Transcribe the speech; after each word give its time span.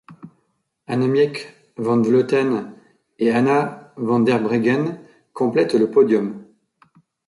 Annemiek 0.93 1.35
van 1.75 2.01
Vleuten 2.07 2.73
et 3.19 3.29
Anna 3.31 3.93
van 3.97 4.21
der 4.21 4.39
Breggen 4.41 4.97
complètent 5.31 5.77
le 5.77 5.91
podium. 5.91 6.29